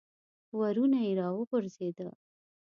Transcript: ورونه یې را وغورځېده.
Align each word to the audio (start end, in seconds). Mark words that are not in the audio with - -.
ورونه 0.59 0.99
یې 1.05 1.13
را 1.19 1.27
وغورځېده. 1.37 2.07